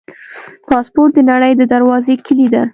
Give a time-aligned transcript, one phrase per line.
[0.69, 2.63] پاسپورټ د نړۍ د دروازو کلي ده.